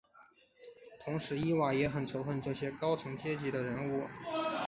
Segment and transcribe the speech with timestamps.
[0.99, 4.01] 同时伊娃也很仇恨这些高层阶级的人物。